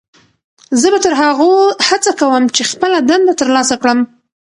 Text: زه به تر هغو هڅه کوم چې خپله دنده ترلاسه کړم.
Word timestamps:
زه 0.81 0.87
به 0.93 0.99
تر 1.05 1.13
هغو 1.21 1.51
هڅه 1.87 2.11
کوم 2.19 2.43
چې 2.55 2.61
خپله 2.71 2.97
دنده 3.09 3.33
ترلاسه 3.41 3.75
کړم. 3.81 3.99